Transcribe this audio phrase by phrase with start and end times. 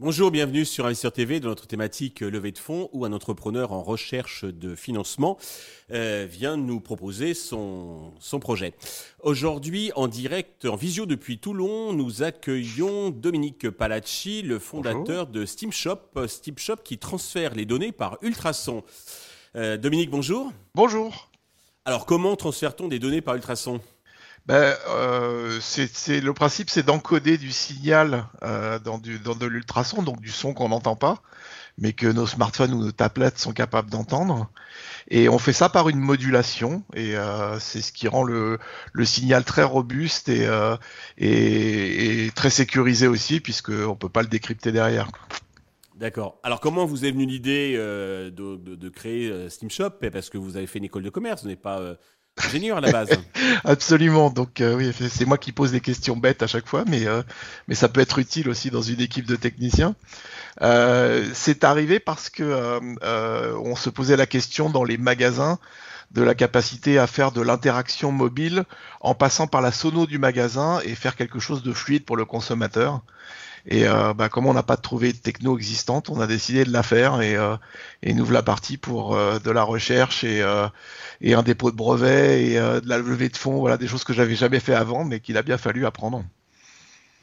[0.00, 3.72] Bonjour, bienvenue sur Investisseur TV dans notre thématique euh, levée de fonds où un entrepreneur
[3.72, 5.38] en recherche de financement
[5.92, 8.74] euh, vient nous proposer son, son projet.
[9.22, 16.26] Aujourd'hui, en direct, en visio depuis Toulon, nous accueillons Dominique Palacci, le fondateur de SteamShop,
[16.26, 18.82] SteamShop qui transfère les données par ultrasons.
[19.56, 20.52] Euh, Dominique, bonjour.
[20.74, 21.30] Bonjour.
[21.84, 23.80] Alors, comment transfère-t-on des données par ultrasons
[24.46, 30.02] ben, euh, c'est le principe, c'est d'encoder du signal euh, dans, du, dans de l'ultrason,
[30.02, 31.22] donc du son qu'on n'entend pas,
[31.78, 34.50] mais que nos smartphones ou nos tablettes sont capables d'entendre.
[35.08, 38.58] Et on fait ça par une modulation, et euh, c'est ce qui rend le,
[38.92, 40.76] le, signal très robuste et, euh,
[41.16, 45.08] et, et, très sécurisé aussi, puisqu'on ne peut pas le décrypter derrière.
[45.94, 46.40] D'accord.
[46.42, 50.56] Alors comment vous est venue l'idée euh, de, de, de, créer SteamShop Parce que vous
[50.56, 51.96] avez fait une école de commerce, vous n'êtes pas
[52.42, 53.10] ingénieur à la base.
[53.64, 54.30] Absolument.
[54.30, 57.22] Donc euh, oui, c'est moi qui pose des questions bêtes à chaque fois, mais euh,
[57.68, 59.94] mais ça peut être utile aussi dans une équipe de techniciens.
[60.62, 65.58] Euh, c'est arrivé parce que euh, on se posait la question dans les magasins
[66.14, 68.64] de la capacité à faire de l'interaction mobile
[69.00, 72.24] en passant par la sono du magasin et faire quelque chose de fluide pour le
[72.24, 73.02] consommateur.
[73.66, 76.72] Et euh, bah, comme on n'a pas trouvé de techno existante, on a décidé de
[76.72, 77.56] la faire et, euh,
[78.02, 80.68] et nous voilà partis pour euh, de la recherche et, euh,
[81.22, 84.04] et un dépôt de brevet et euh, de la levée de fonds, voilà des choses
[84.04, 86.24] que j'avais jamais fait avant, mais qu'il a bien fallu apprendre.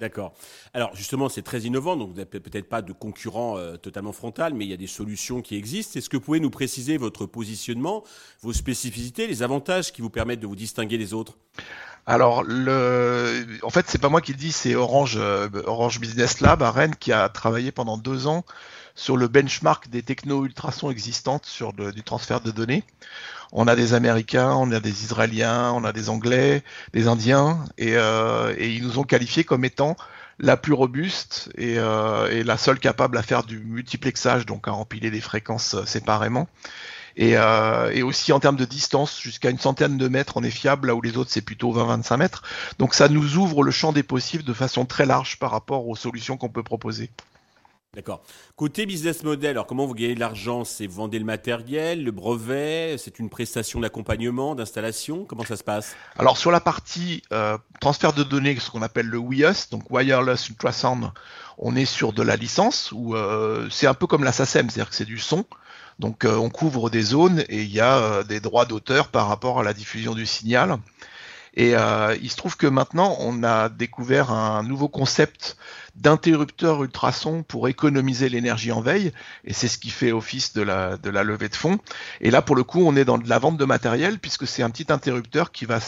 [0.00, 0.34] D'accord.
[0.74, 4.52] Alors justement, c'est très innovant, donc vous n'avez peut-être pas de concurrent euh, totalement frontal,
[4.54, 5.98] mais il y a des solutions qui existent.
[5.98, 8.04] Est-ce que vous pouvez nous préciser votre positionnement,
[8.42, 11.38] vos spécificités, les avantages qui vous permettent de vous distinguer des autres?
[12.08, 16.62] Alors, en fait, c'est pas moi qui le dis, c'est Orange, euh, Orange Business Lab
[16.62, 18.44] à Rennes qui a travaillé pendant deux ans
[18.94, 22.84] sur le benchmark des techno-ultrasons existantes sur le, du transfert de données.
[23.52, 27.96] On a des Américains, on a des Israéliens, on a des Anglais, des Indiens, et,
[27.96, 29.96] euh, ils nous ont qualifiés comme étant
[30.38, 34.72] la plus robuste et, euh, et, la seule capable à faire du multiplexage, donc à
[34.72, 36.48] empiler des fréquences euh, séparément.
[37.18, 40.88] Et, et, aussi en termes de distance, jusqu'à une centaine de mètres, on est fiable,
[40.88, 42.42] là où les autres c'est plutôt 20-25 mètres.
[42.78, 45.96] Donc ça nous ouvre le champ des possibles de façon très large par rapport aux
[45.96, 47.08] solutions qu'on peut proposer.
[47.94, 48.22] D'accord.
[48.56, 50.64] Côté business model, alors comment vous gagnez de l'argent?
[50.64, 55.24] C'est vous vendez le matériel, le brevet, c'est une prestation d'accompagnement, d'installation?
[55.24, 55.96] Comment ça se passe?
[56.18, 60.50] Alors sur la partie euh, transfert de données, ce qu'on appelle le WIUS, donc Wireless
[60.50, 61.10] Ultrasound,
[61.56, 64.90] on est sur de la licence, où euh, c'est un peu comme la SACEM, c'est-à-dire
[64.90, 65.46] que c'est du son.
[65.98, 69.60] Donc euh, on couvre des zones et il y a des droits d'auteur par rapport
[69.60, 70.76] à la diffusion du signal.
[71.56, 75.56] Et euh, il se trouve que maintenant, on a découvert un nouveau concept
[75.94, 79.12] d'interrupteur ultrason pour économiser l'énergie en veille,
[79.44, 81.78] et c'est ce qui fait office de la, de la levée de fonds.
[82.20, 84.62] Et là, pour le coup, on est dans de la vente de matériel, puisque c'est
[84.62, 85.80] un petit interrupteur qui va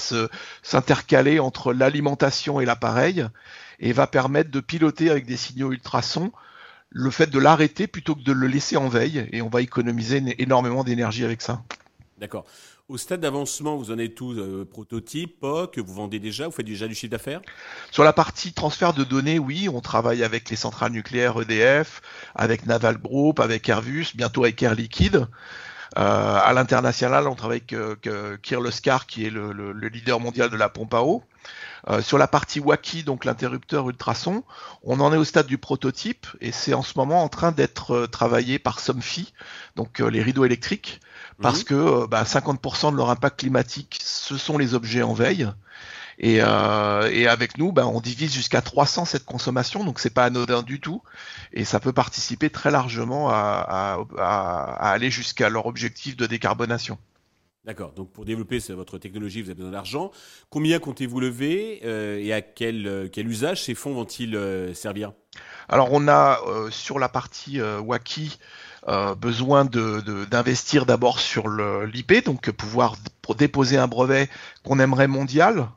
[0.63, 3.27] s'intercaler entre l'alimentation et l'appareil,
[3.81, 6.33] et va permettre de piloter avec des signaux ultrasons
[6.91, 10.23] le fait de l'arrêter plutôt que de le laisser en veille, et on va économiser
[10.39, 11.63] énormément d'énergie avec ça.
[12.19, 12.47] D'accord.
[12.89, 16.65] Au stade d'avancement, vous en êtes tous euh, prototype, POC, vous vendez déjà, vous faites
[16.65, 17.43] déjà du chiffre d'affaires?
[17.91, 22.01] Sur la partie transfert de données, oui, on travaille avec les centrales nucléaires EDF,
[22.35, 25.29] avec Naval Group, avec Airbus, bientôt avec Air Liquide.
[25.97, 30.51] Euh, à l'international, on travaille avec euh, Kirloskar, qui est le, le, le, leader mondial
[30.51, 31.23] de la pompe à eau.
[31.89, 34.43] Euh, sur la partie Waki, donc l'interrupteur ultrason,
[34.83, 37.93] on en est au stade du prototype et c'est en ce moment en train d'être
[37.93, 39.33] euh, travaillé par Somfy,
[39.77, 41.01] donc euh, les rideaux électriques,
[41.41, 41.65] parce mmh.
[41.65, 45.49] que bah, 50% de leur impact climatique, ce sont les objets en veille.
[46.19, 50.25] Et, euh, et, avec nous, ben, on divise jusqu'à 300 cette consommation, donc c'est pas
[50.25, 51.01] anodin du tout,
[51.53, 56.99] et ça peut participer très largement à, à, à aller jusqu'à leur objectif de décarbonation.
[57.69, 57.93] D'accord.
[57.93, 60.11] Donc pour développer votre technologie, vous avez besoin d'argent.
[60.49, 65.13] Combien comptez-vous lever euh, et à quel, euh, quel, usage ces fonds vont-ils euh, servir?
[65.69, 68.39] Alors on a euh, sur la partie Waki
[69.19, 72.97] besoin d'investir de, de, d'abord sur l'IP, donc pouvoir
[73.37, 74.31] déposer un brevet
[74.65, 75.69] qu'on aimerait mondial,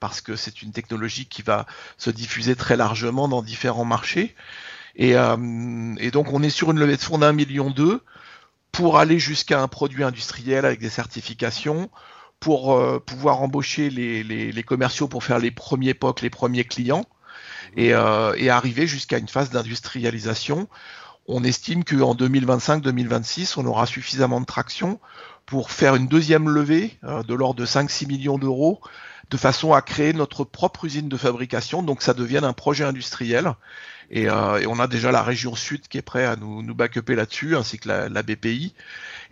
[0.00, 1.64] parce que c'est une technologie qui va
[1.96, 4.34] se diffuser très largement dans différents marchés.
[4.96, 8.02] Et, donc on est sur une levée de fonds d'un million deux
[8.70, 11.90] pour aller jusqu'à un produit industriel avec des certifications,
[12.40, 16.64] pour euh, pouvoir embaucher les, les, les, commerciaux pour faire les premiers POC, les premiers
[16.64, 17.04] clients,
[17.76, 20.68] et, euh, arriver jusqu'à une phase d'industrialisation.
[21.26, 24.98] On estime qu'en 2025-2026, on aura suffisamment de traction
[25.46, 28.80] pour faire une deuxième levée de l'ordre de 5-6 millions d'euros
[29.30, 33.54] de façon à créer notre propre usine de fabrication, donc ça devienne un projet industriel.
[34.10, 37.78] Et, on a déjà la région sud qui est prête à nous, nous là-dessus, ainsi
[37.78, 38.74] que la, BPI,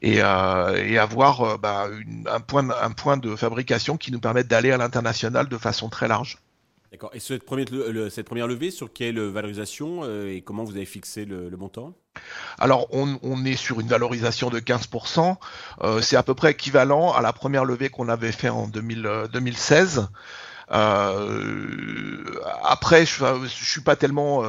[0.01, 1.89] et, avoir bah,
[2.27, 6.39] un point de fabrication qui nous permette d'aller à l'international de façon très large.
[6.93, 7.11] D'accord.
[7.15, 7.67] Et cette première,
[8.11, 11.95] cette première levée, sur quelle valorisation euh, et comment vous avez fixé le, montant?
[12.59, 15.37] Alors, on, est sur une valorisation de 15%.
[15.83, 20.09] Euh, c'est à peu près équivalent à la première levée qu'on avait fait en 2016.
[20.73, 22.25] Euh,
[22.65, 24.43] après, je, je suis pas tellement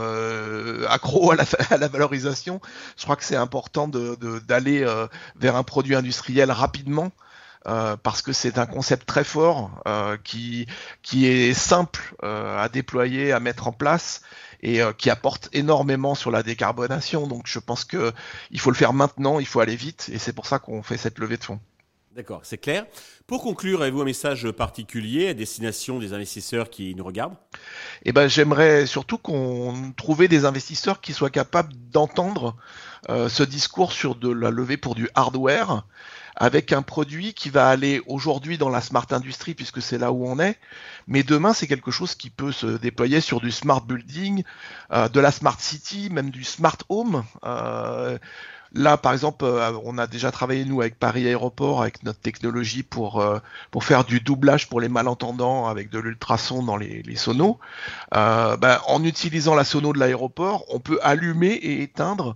[0.90, 1.32] accro
[1.70, 2.60] à la, valorisation.
[2.98, 4.84] Je crois que c'est important d'aller
[5.36, 7.12] vers un produit industriel rapidement.
[7.68, 10.66] Euh, parce que c'est un concept très fort euh, qui,
[11.04, 14.22] qui est simple euh, à déployer, à mettre en place
[14.64, 17.26] et qui apporte énormément sur la décarbonation.
[17.26, 18.14] Donc je pense que
[18.52, 20.98] il faut le faire maintenant, il faut aller vite et c'est pour ça qu'on fait
[20.98, 21.60] cette levée de fonds.
[22.16, 22.86] D'accord, c'est clair.
[23.26, 27.38] Pour conclure, avez-vous un message particulier à destination des investisseurs qui nous regardent?
[28.04, 32.56] Eh ben, j'aimerais surtout qu'on trouve des investisseurs qui soient capables d'entendre
[33.10, 35.86] ce discours sur de la levée pour du hardware
[36.36, 40.26] avec un produit qui va aller aujourd'hui dans la smart industry puisque c'est là où
[40.26, 40.58] on est,
[41.08, 44.44] mais demain c'est quelque chose qui peut se déployer sur du smart building,
[44.92, 47.24] euh, de la smart city, même du smart home.
[47.46, 48.18] Euh,
[48.74, 52.84] là, par exemple, euh, on a déjà travaillé nous avec Paris Aéroport avec notre technologie
[52.84, 53.24] pour
[53.70, 57.60] pour faire du doublage pour les malentendants avec de l'ultrason dans les, les sonos.
[58.12, 62.36] Ben, en utilisant la sono de l'aéroport, on peut allumer et éteindre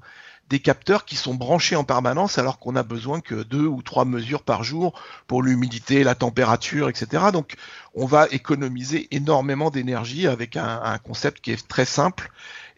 [0.49, 4.05] des capteurs qui sont branchés en permanence alors qu'on a besoin que deux ou trois
[4.05, 7.25] mesures par jour pour l'humidité, la température, etc.
[7.33, 7.55] Donc
[7.95, 12.31] on va économiser énormément d'énergie avec un, concept qui est très simple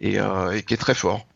[0.04, 1.28] euh, et, qui est très fort.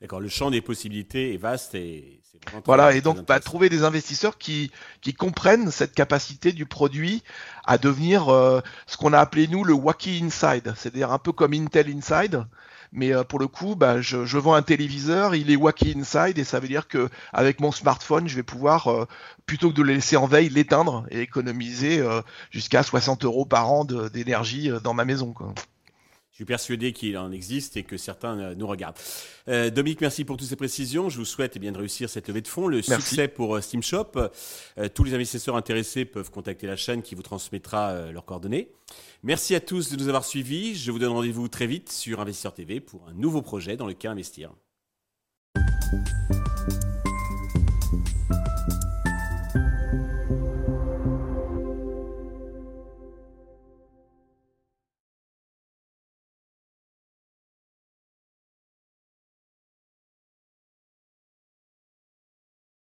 [0.00, 2.20] D'accord, le champ des possibilités est vaste et
[2.64, 4.70] voilà et donc bah, trouver des investisseurs qui
[5.00, 7.24] qui comprennent cette capacité du produit
[7.64, 11.52] à devenir euh, ce qu'on a appelé nous le wacky inside, c'est-à-dire un peu comme
[11.52, 12.44] Intel Inside,
[12.92, 16.44] mais euh, pour le coup, bah, je, vends un téléviseur, il est wacky inside et
[16.44, 19.06] ça veut dire que avec mon smartphone, je vais pouvoir euh,
[19.46, 23.70] plutôt que de le laisser en veille, l'éteindre et économiser euh, jusqu'à 60 euros par
[23.70, 25.34] an d'énergie dans ma maison.
[26.38, 28.94] Je suis persuadé qu'il en existe et que certains euh, nous regardent.
[29.48, 31.08] Euh, Dominique, merci pour toutes ces précisions.
[31.08, 32.68] Je vous souhaite eh bien, de réussir cette levée de fonds.
[32.68, 34.12] Le succès pour euh, Steam Shop.
[34.14, 38.70] Euh, tous les investisseurs intéressés peuvent contacter la chaîne qui vous transmettra leurs coordonnées.
[39.24, 40.76] Merci à tous de nous avoir suivis.
[40.76, 44.12] Je vous donne rendez-vous très vite sur Investisseur TV pour un nouveau projet dans lequel
[44.12, 44.52] investir.